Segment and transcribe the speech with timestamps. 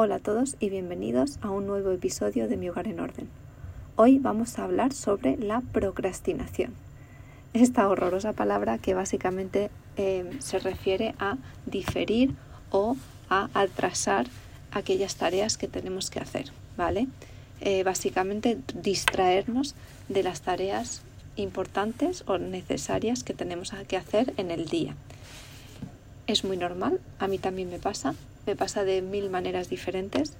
[0.00, 3.28] Hola a todos y bienvenidos a un nuevo episodio de Mi Hogar en Orden.
[3.96, 6.72] Hoy vamos a hablar sobre la procrastinación.
[7.52, 12.36] Esta horrorosa palabra que básicamente eh, se refiere a diferir
[12.70, 12.96] o
[13.28, 14.28] a atrasar
[14.70, 17.08] aquellas tareas que tenemos que hacer, ¿vale?
[17.60, 19.74] Eh, básicamente distraernos
[20.08, 21.02] de las tareas
[21.34, 24.94] importantes o necesarias que tenemos que hacer en el día.
[26.28, 28.14] Es muy normal, a mí también me pasa,
[28.48, 30.32] me pasa de mil maneras diferentes.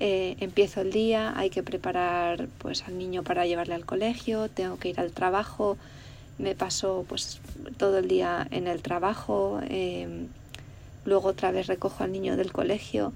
[0.00, 4.80] Eh, empiezo el día, hay que preparar pues al niño para llevarle al colegio, tengo
[4.80, 5.76] que ir al trabajo,
[6.38, 7.40] me paso pues
[7.76, 10.26] todo el día en el trabajo, em,
[11.04, 13.12] luego otra vez recojo al niño del colegio,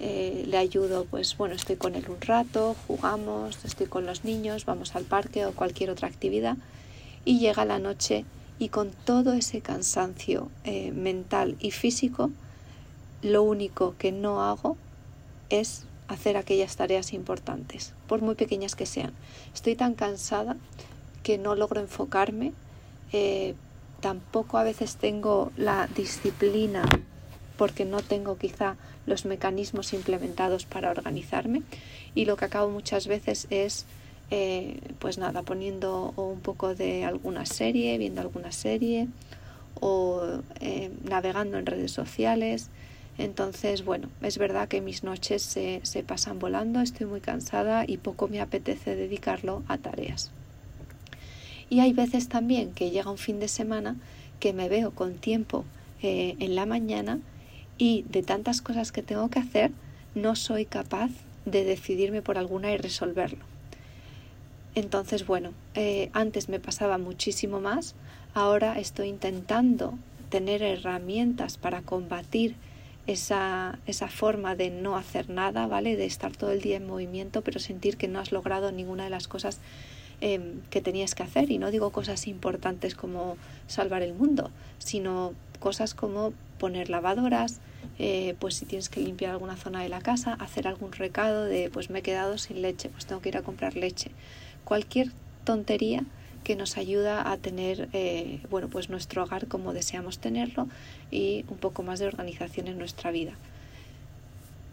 [0.00, 4.64] eh, le ayudo, pues bueno, estoy con él un rato, jugamos, estoy con los niños,
[4.64, 6.56] vamos al parque o cualquier otra actividad
[7.24, 8.24] y llega la noche
[8.58, 12.32] y con todo ese cansancio eh, mental y físico,
[13.22, 14.76] lo único que no hago
[15.50, 19.12] es hacer aquellas tareas importantes, por muy pequeñas que sean.
[19.54, 20.56] Estoy tan cansada
[21.22, 22.52] que no logro enfocarme,
[23.12, 23.54] eh,
[24.00, 26.84] tampoco a veces tengo la disciplina
[27.56, 28.76] porque no tengo quizá
[29.06, 31.62] los mecanismos implementados para organizarme
[32.14, 33.86] y lo que acabo muchas veces es
[34.30, 39.08] eh, pues nada poniendo un poco de alguna serie viendo alguna serie
[39.80, 40.22] o
[40.60, 42.68] eh, navegando en redes sociales
[43.18, 47.96] entonces, bueno, es verdad que mis noches se, se pasan volando, estoy muy cansada y
[47.96, 50.30] poco me apetece dedicarlo a tareas.
[51.68, 53.96] Y hay veces también que llega un fin de semana
[54.38, 55.64] que me veo con tiempo
[56.00, 57.18] eh, en la mañana
[57.76, 59.72] y de tantas cosas que tengo que hacer,
[60.14, 61.10] no soy capaz
[61.44, 63.44] de decidirme por alguna y resolverlo.
[64.76, 67.96] Entonces, bueno, eh, antes me pasaba muchísimo más,
[68.32, 69.98] ahora estoy intentando
[70.30, 72.54] tener herramientas para combatir
[73.08, 75.96] esa, esa forma de no hacer nada, ¿vale?
[75.96, 79.10] De estar todo el día en movimiento, pero sentir que no has logrado ninguna de
[79.10, 79.60] las cosas
[80.20, 81.50] em, que tenías que hacer.
[81.50, 87.60] Y no digo cosas importantes como salvar el mundo, sino cosas como poner lavadoras,
[87.98, 91.70] eh, pues si tienes que limpiar alguna zona de la casa, hacer algún recado de
[91.70, 94.10] pues me he quedado sin leche, pues tengo que ir a comprar leche.
[94.64, 95.12] Cualquier
[95.44, 96.04] tontería
[96.48, 100.66] que nos ayuda a tener eh, bueno, pues nuestro hogar como deseamos tenerlo
[101.10, 103.32] y un poco más de organización en nuestra vida.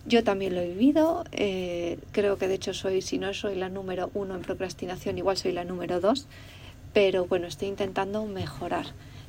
[0.05, 3.67] Yo también lo he vivido, eh, creo que de hecho soy, si no soy la
[3.67, 6.27] número uno en procrastinación, igual soy la número dos,
[6.93, 8.85] pero bueno, estoy intentando mejorar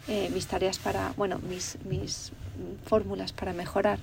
[0.07, 2.31] eh, mis tareas para, bueno, mis, mis
[2.85, 3.99] fórmulas para mejorar,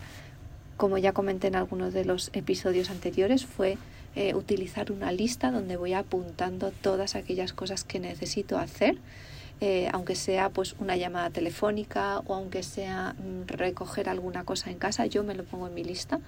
[0.75, 3.77] como ya comenté en algunos de los episodios anteriores, fue
[4.15, 8.97] eh, utilizar una lista donde voy apuntando todas aquellas cosas que necesito hacer,
[9.61, 14.77] eh, aunque sea pues una llamada telefónica o aunque sea mm, recoger alguna cosa en
[14.77, 16.19] casa, yo me lo pongo en mi lista.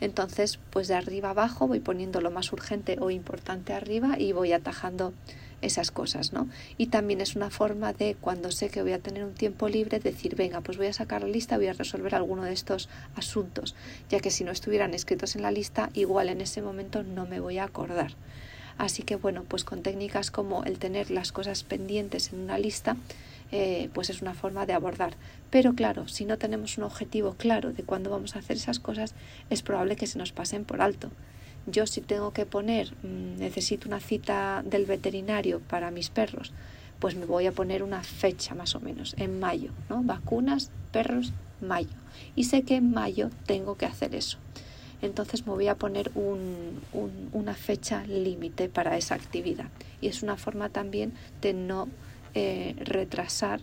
[0.00, 4.52] Entonces, pues de arriba abajo voy poniendo lo más urgente o importante arriba y voy
[4.52, 5.12] atajando
[5.60, 6.48] esas cosas, ¿no?
[6.76, 9.98] Y también es una forma de, cuando sé que voy a tener un tiempo libre,
[9.98, 13.74] decir, venga, pues voy a sacar la lista, voy a resolver alguno de estos asuntos,
[14.08, 17.40] ya que si no estuvieran escritos en la lista, igual en ese momento no me
[17.40, 18.12] voy a acordar.
[18.78, 22.96] Así que bueno, pues con técnicas como el tener las cosas pendientes en una lista,
[23.50, 25.14] eh, pues es una forma de abordar.
[25.50, 29.14] Pero claro, si no tenemos un objetivo claro de cuándo vamos a hacer esas cosas,
[29.50, 31.10] es probable que se nos pasen por alto.
[31.70, 36.52] Yo si tengo que poner, mm, necesito una cita del veterinario para mis perros,
[36.98, 40.02] pues me voy a poner una fecha más o menos, en mayo, ¿no?
[40.02, 41.90] Vacunas, perros, mayo.
[42.34, 44.38] Y sé que en mayo tengo que hacer eso.
[45.02, 46.80] Entonces me voy a poner un,
[47.32, 49.68] una fecha límite para esa actividad.
[50.00, 51.88] Y es una forma también de no
[52.34, 53.60] eh, retrasar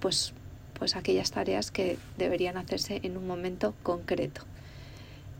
[0.00, 0.34] pues,
[0.78, 4.42] pues aquellas tareas que deberían hacerse en un momento concreto.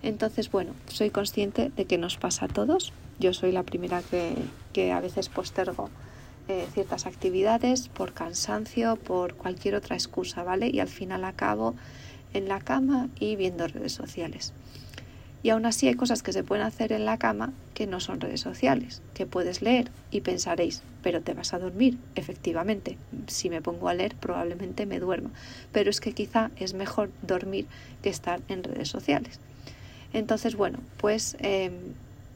[0.02, 2.92] Entonces, bueno, soy consciente de que nos pasa a todos.
[3.18, 5.90] Yo soy la primera que, a veces postergo
[6.46, 10.70] eh, ciertas actividades por cansancio, por cualquier otra excusa, ¿vale?
[10.72, 11.74] Y al final acabo
[12.32, 14.52] en la cama y viendo redes sociales.
[15.42, 18.20] Y aún así hay cosas que se pueden hacer en la cama que no son
[18.20, 22.98] redes sociales, que puedes leer y pensaréis, pero te vas a dormir, efectivamente.
[23.28, 25.30] Si me pongo a leer probablemente me duerma,
[25.72, 27.66] pero es que quizá es mejor dormir
[28.02, 29.38] que estar en redes sociales.
[30.12, 31.72] Entonces, bueno, pues em,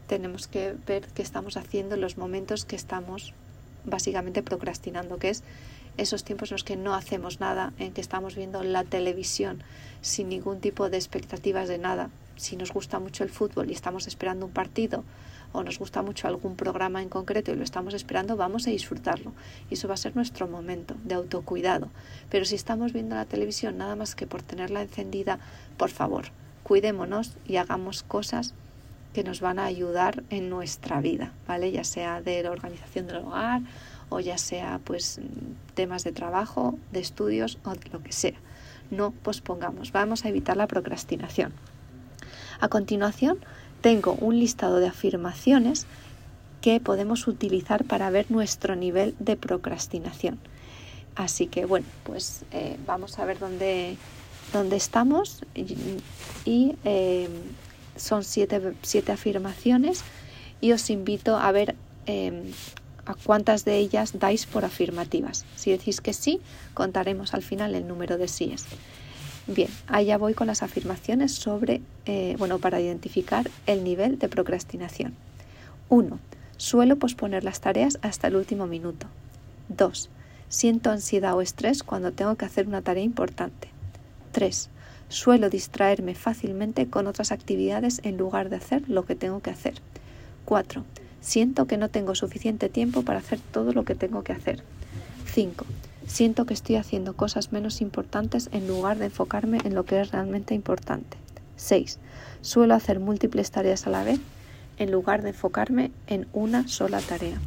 [0.07, 3.33] tenemos que ver qué estamos haciendo en los momentos que estamos
[3.85, 5.43] básicamente procrastinando, que es
[5.97, 9.63] esos tiempos en los que no hacemos nada, en que estamos viendo la televisión
[10.01, 12.11] sin ningún tipo de expectativas de nada.
[12.37, 15.05] Si nos gusta mucho el fútbol y estamos esperando un partido
[15.53, 19.33] o nos gusta mucho algún programa en concreto y lo estamos esperando, vamos a disfrutarlo.
[19.71, 21.89] Y eso va a ser nuestro momento de autocuidado.
[22.31, 25.39] Pero si estamos viendo la televisión nada más que por tenerla encendida,
[25.77, 26.27] por favor,
[26.63, 28.55] cuidémonos y hagamos cosas
[29.13, 31.71] que nos van a ayudar en nuestra vida, ¿vale?
[31.71, 33.63] Ya sea de la organización del hogar
[34.09, 35.21] o ya sea pues
[35.75, 38.39] temas de trabajo, de estudios o lo que sea.
[38.91, 41.53] No pospongamos, vamos a evitar la procrastinación.
[42.61, 43.39] A continuación,
[43.81, 45.87] tengo un listado de afirmaciones
[46.61, 50.39] que podemos utilizar para ver nuestro nivel de procrastinación.
[51.17, 53.97] Así que bueno, pues eh, vamos a ver dónde,
[54.53, 57.29] dónde estamos y, eh,
[57.97, 60.03] son siete, siete, afirmaciones
[60.61, 61.75] y os invito a ver
[62.07, 62.43] eh,
[63.05, 65.45] a cuántas de ellas dais por afirmativas.
[65.57, 66.41] Si decís que sí,
[66.75, 68.65] contaremos al final el número de síes.
[69.47, 71.83] Bien, allá voy con las afirmaciones sobre,
[72.39, 75.15] bueno, para identificar el nivel de procrastinación.
[75.89, 76.19] 1.
[76.57, 79.09] Suelo posponer las tareas hasta el último minuto.
[79.69, 80.09] 2.
[80.49, 83.72] Siento ansiedad o estrés cuando tengo que hacer una tarea importante.
[84.33, 84.71] 3.
[85.09, 89.75] Suelo distraerme fácilmente con otras actividades en lugar de hacer lo que tengo que hacer.
[90.47, 90.85] 4.
[91.21, 94.63] Siento que no tengo suficiente tiempo para hacer todo lo que tengo que hacer.
[95.27, 95.67] 5.
[96.07, 100.11] Siento que estoy haciendo cosas menos importantes en lugar de enfocarme en lo que es
[100.11, 101.17] realmente importante.
[101.57, 101.99] 6.
[102.41, 104.19] Suelo hacer múltiples tareas a la vez
[104.79, 107.39] en lugar de enfocarme en una sola tarea.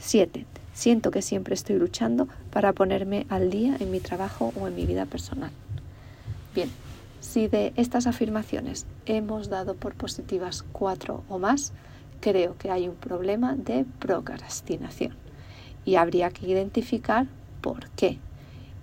[0.00, 0.44] 7.
[0.74, 4.86] Siento que siempre estoy luchando para ponerme al día en mi trabajo o en mi
[4.86, 5.52] vida personal.
[6.54, 6.70] Bien,
[7.20, 11.72] si de estas afirmaciones hemos dado por positivas cuatro o más,
[12.20, 15.14] creo que hay un problema de procrastinación
[15.84, 17.26] y habría que identificar
[17.60, 18.18] por qué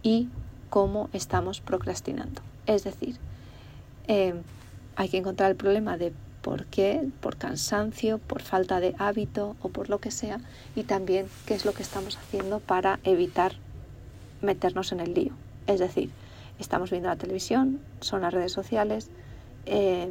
[0.03, 0.29] y
[0.69, 2.41] cómo estamos procrastinando.
[2.65, 3.17] Es decir,
[4.07, 4.33] eh,
[4.95, 9.69] hay que encontrar el problema de por qué, por cansancio, por falta de hábito o
[9.69, 10.39] por lo que sea,
[10.75, 13.53] y también qué es lo que estamos haciendo para evitar
[14.41, 15.33] meternos en el lío.
[15.67, 16.09] Es decir,
[16.59, 19.09] estamos viendo la televisión, son las redes sociales,
[19.65, 20.09] eh,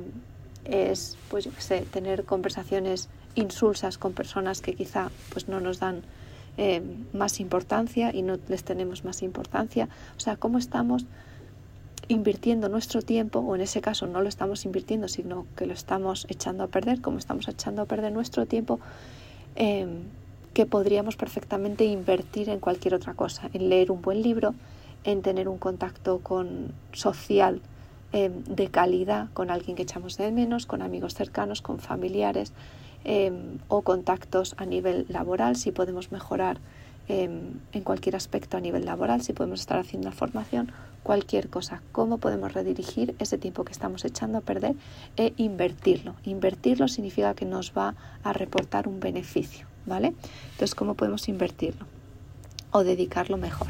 [0.64, 6.02] es, pues yo sé, tener conversaciones insulsas con personas que quizá pues no nos dan
[6.56, 9.88] eh, más importancia y no les tenemos más importancia.
[10.16, 11.06] O sea, cómo estamos
[12.08, 16.26] invirtiendo nuestro tiempo, o en ese caso no lo estamos invirtiendo, sino que lo estamos
[16.28, 18.80] echando a perder, como estamos echando a perder nuestro tiempo,
[19.56, 20.00] em,
[20.54, 24.54] que podríamos perfectamente invertir en cualquier otra cosa, en leer un buen libro,
[25.04, 27.60] en tener un contacto con social
[28.12, 32.52] em, de calidad con alguien que echamos de menos, con amigos cercanos, con familiares
[33.04, 36.58] em, o contactos a nivel laboral, si podemos mejorar
[37.10, 40.70] en cualquier aspecto a nivel laboral, si podemos estar haciendo formación
[41.02, 44.74] cualquier cosa, cómo podemos redirigir ese tiempo que estamos echando a perder
[45.16, 46.14] e invertirlo.
[46.24, 50.08] Invertirlo significa que nos va a reportar un beneficio, ¿vale?
[50.52, 51.86] Entonces, ¿cómo podemos invertirlo?
[52.72, 53.68] O dedicarlo mejor.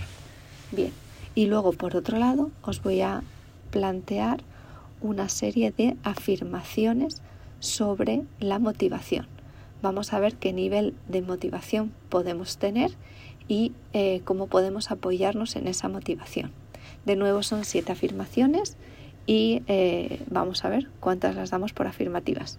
[0.72, 0.92] Bien,
[1.38, 3.22] y luego por otro lado os voy a
[3.70, 4.40] plantear
[5.00, 7.22] una serie de afirmaciones
[7.60, 9.28] sobre la motivación.
[9.80, 12.90] Vamos a ver qué nivel de motivación podemos tener
[13.46, 16.50] y eh, cómo podemos apoyarnos en esa motivación.
[17.06, 18.76] De nuevo son siete afirmaciones
[19.24, 22.58] y eh, vamos a ver cuántas las damos por afirmativas.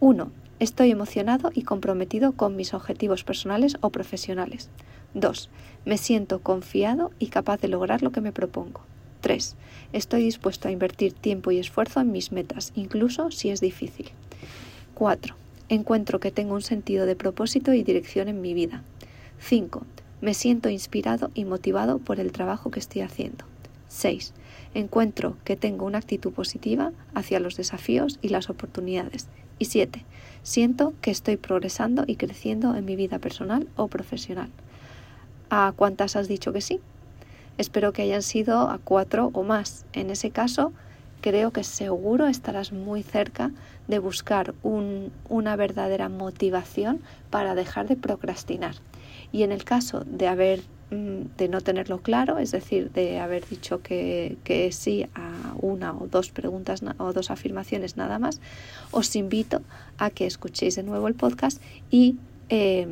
[0.00, 0.32] 1.
[0.60, 4.70] Estoy emocionado y comprometido con mis objetivos personales o profesionales.
[5.14, 5.50] 2.
[5.84, 8.82] Me siento confiado y capaz de lograr lo que me propongo.
[9.20, 9.56] 3.
[9.92, 14.10] Estoy dispuesto a invertir tiempo y esfuerzo en mis metas, incluso si es difícil.
[14.94, 15.34] 4.
[15.68, 18.82] Encuentro que tengo un sentido de propósito y dirección en mi vida.
[19.40, 19.84] 5.
[20.20, 23.44] Me siento inspirado y motivado por el trabajo que estoy haciendo.
[23.88, 24.32] 6.
[24.74, 29.28] Encuentro que tengo una actitud positiva hacia los desafíos y las oportunidades.
[29.58, 30.04] Y 7.
[30.42, 34.50] Siento que estoy progresando y creciendo en mi vida personal o profesional.
[35.50, 36.80] ¿A cuántas has dicho que sí?
[37.58, 39.84] Espero que hayan sido a cuatro o más.
[39.92, 40.72] En ese caso,
[41.20, 43.50] creo que seguro estarás muy cerca
[43.88, 48.76] de buscar una verdadera motivación para dejar de procrastinar.
[49.32, 53.46] Y en el caso de haber mm, de no tenerlo claro, es decir, de haber
[53.48, 58.40] dicho que, sí a una o dos preguntas o dos afirmaciones nada más,
[58.92, 59.62] os invito
[59.98, 62.16] a que escuchéis de nuevo el podcast y
[62.48, 62.86] eh,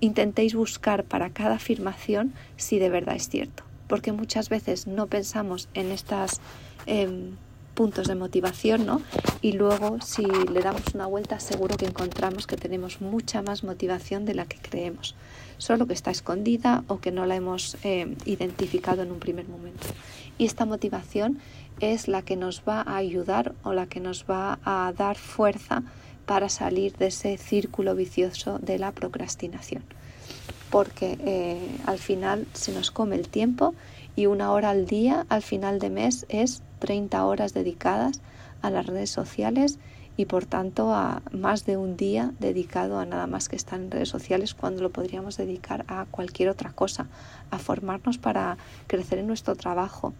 [0.00, 3.64] intentéis buscar para cada afirmación si de verdad es cierto.
[3.88, 6.40] Porque muchas veces no pensamos en estas
[6.86, 7.36] em,
[7.74, 9.02] puntos de motivación, ¿no?
[9.42, 14.24] Y luego si le damos una vuelta seguro que encontramos que tenemos mucha más motivación
[14.24, 15.14] de la que creemos
[15.58, 19.86] solo que está escondida o que no la hemos eh, identificado en un primer momento.
[20.38, 21.38] Y esta motivación
[21.80, 25.82] es la que nos va a ayudar o la que nos va a dar fuerza
[26.26, 29.82] para salir de ese círculo vicioso de la procrastinación.
[30.70, 33.74] Porque eh, al final se nos come el tiempo
[34.16, 38.20] y una hora al día al final de mes es 30 horas dedicadas
[38.62, 39.78] a las redes sociales
[40.16, 43.90] y por tanto a más de un día dedicado a nada más que estar en
[43.90, 47.08] redes sociales cuando lo podríamos dedicar a cualquier otra cosa,
[47.50, 50.14] a formarnos para crecer en nuestro trabajo,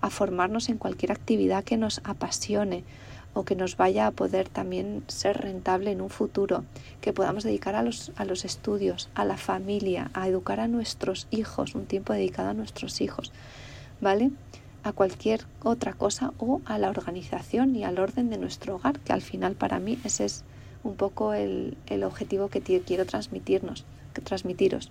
[0.00, 2.84] a formarnos en cualquier actividad que nos apasione
[3.32, 6.64] o que nos vaya a poder también ser rentable en un futuro,
[7.00, 11.26] que podamos dedicar a los, a los estudios, a la familia, a educar a nuestros
[11.30, 13.32] hijos, un tiempo dedicado a nuestros hijos,
[14.00, 14.30] ¿vale?
[14.82, 19.12] a cualquier otra cosa o a la organización y al orden de nuestro hogar, que
[19.12, 20.44] al final para mí ese es
[20.82, 23.84] un poco el, objetivo que quiero transmitirnos,
[24.14, 24.90] que transmitiros,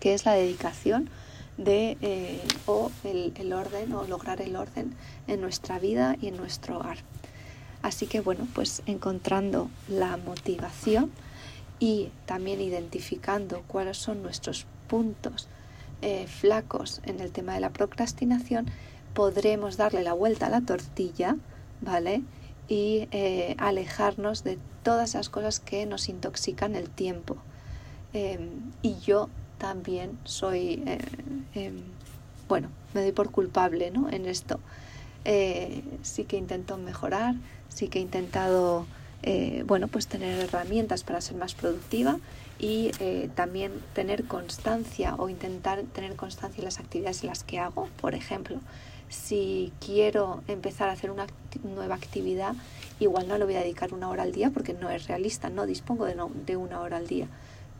[0.00, 1.08] que es la dedicación
[1.56, 4.94] de eh, o el, el orden o lograr el orden
[5.26, 6.98] en nuestra vida y en nuestro hogar.
[7.82, 11.10] Así que bueno, pues encontrando la motivación
[11.78, 15.48] y también identificando cuáles son nuestros puntos
[16.02, 18.66] eh, flacos en el tema de la procrastinación,
[19.14, 21.36] podremos darle la vuelta a la tortilla,
[21.80, 22.22] ¿vale?
[22.68, 27.36] Y eh, alejarnos de todas esas cosas que nos intoxican el tiempo.
[28.12, 30.98] Em, y yo también soy, eh,
[31.54, 31.82] em,
[32.48, 34.08] bueno, me doy por culpable ¿no?
[34.10, 34.60] en esto.
[35.30, 37.34] Eh, sí que intento mejorar,
[37.68, 38.86] sí que he intentado,
[39.66, 42.18] bueno, pues tener herramientas para ser más productiva
[42.58, 42.92] y
[43.34, 47.88] también tener constancia o intentar tener constancia en las actividades en las que hago.
[48.00, 48.58] Por ejemplo,
[49.08, 51.26] si quiero empezar a hacer una
[51.62, 52.54] nueva actividad,
[53.00, 55.66] igual no le voy a dedicar una hora al día porque no es realista, no
[55.66, 57.26] dispongo de, una hora al día,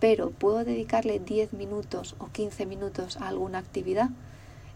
[0.00, 4.10] pero puedo dedicarle 10 minutos o 15 minutos a alguna actividad.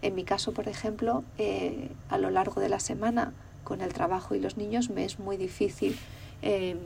[0.03, 3.33] En mi caso, por ejemplo, eh, a lo largo de la semana,
[3.65, 5.97] con el trabajo y los niños, me es muy difícil
[6.43, 6.77] eh,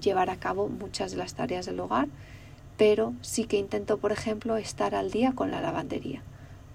[0.00, 2.08] llevar a cabo muchas de las tareas del hogar,
[2.78, 6.22] pero sí que intento, por ejemplo, estar al día con la lavandería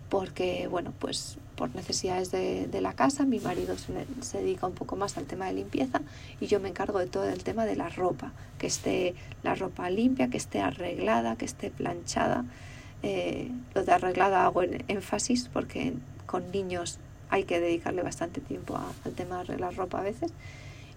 [0.10, 5.18] porque, bueno, pues por necesidades de, la casa, mi marido se, dedica un poco más
[5.18, 6.02] al tema de limpieza
[6.40, 9.90] y yo me encargo de todo el tema de la ropa, que esté la ropa
[9.90, 12.46] limpia, que esté arreglada, que esté planchada.
[13.04, 15.94] Eh, lo de arreglada hago en énfasis porque
[16.26, 17.00] con niños
[17.30, 20.32] hay que dedicarle bastante tiempo al tema de arreglar ropa a veces.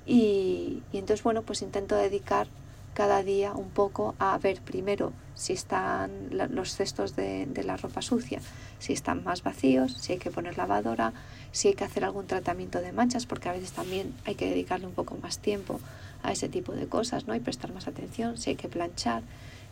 [0.07, 2.47] Y, y entonces, bueno, pues intento dedicar
[2.95, 8.41] cada día un poco a ver primero si están los cestos de, la ropa sucia,
[8.79, 11.15] si están más vacíos, si hay que poner lavadora,
[11.51, 14.87] si hay que hacer algún tratamiento de manchas, porque a veces también hay que dedicarle
[14.87, 15.81] un poco más tiempo
[16.23, 17.35] a ese tipo de cosas, ¿no?
[17.35, 19.23] Y prestar más atención, si hay que planchar.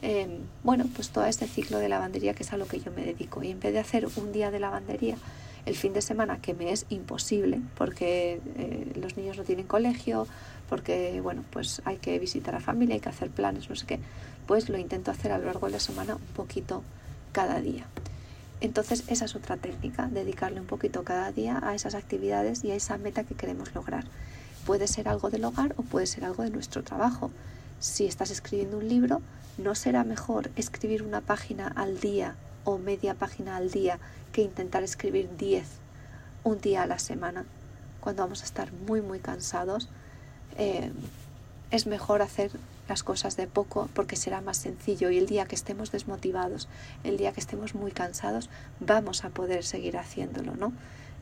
[0.01, 3.05] Em, bueno, pues todo este ciclo de lavandería que es a lo que yo me
[3.05, 3.43] dedico.
[3.43, 5.17] Y en vez de hacer un día de lavandería
[5.67, 10.27] el fin de semana, que me es imposible, porque eh, los niños no tienen colegio,
[10.69, 14.01] porque bueno, pues hay que visitar a familia, hay que hacer planes, no sé qué,
[14.47, 16.83] pues lo intento hacer a lo largo de la semana un poquito
[17.33, 17.85] cada día.
[18.61, 22.75] Entonces esa es otra técnica, dedicarle un poquito cada día a esas actividades y a
[22.75, 24.05] esa meta que queremos lograr.
[24.67, 27.31] Puede ser algo del hogar o puede ser algo de nuestro trabajo.
[27.81, 29.23] Si estás escribiendo un libro,
[29.57, 34.01] ¿no será mejor escribir una página al día o media página al día
[34.33, 35.65] que intentar escribir 10
[36.43, 37.45] un día a la semana?
[38.01, 39.89] Cuando vamos a estar muy muy cansados,
[40.57, 40.91] eh,
[41.71, 42.51] es mejor hacer
[42.89, 46.67] las cosas de poco porque será más sencillo y el día que estemos desmotivados,
[47.05, 50.73] el día que estemos muy cansados, vamos a poder seguir haciéndolo, ¿no?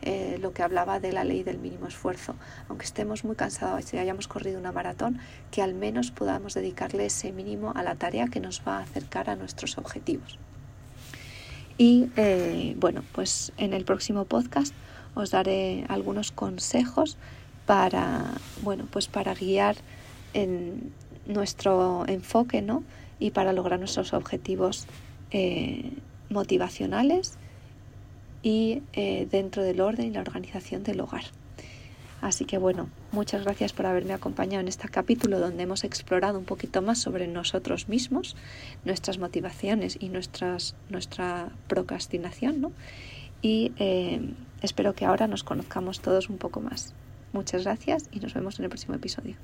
[0.02, 2.36] Eh, lo que hablaba de la ley del mínimo esfuerzo.
[2.68, 5.18] Aunque estemos muy cansados y hayamos corrido una maratón,
[5.50, 9.30] que al menos podamos dedicarle ese mínimo a la tarea que nos va a acercar
[9.30, 10.38] a nuestros objetivos.
[11.78, 14.74] Y eh, bueno, pues en el próximo podcast
[15.14, 17.16] os daré algunos consejos
[17.64, 19.76] para, bueno, pues para guiar
[20.34, 20.92] en
[21.26, 22.84] nuestro enfoque, ¿no?
[23.18, 24.86] Y para lograr nuestros objetivos
[25.30, 25.92] eh,
[26.28, 27.38] motivacionales
[28.46, 31.24] y eh, dentro del orden y la organización del hogar.
[32.20, 36.44] Así que bueno, muchas gracias por haberme acompañado en este capítulo donde hemos explorado un
[36.44, 38.36] poquito más sobre nosotros mismos,
[38.84, 42.72] nuestras motivaciones y nuestras, nuestra procrastinación, ¿no?
[43.42, 44.20] Y eh,
[44.62, 46.94] espero que ahora nos conozcamos todos un poco más.
[47.32, 49.36] Muchas gracias y nos vemos en el próximo episodio.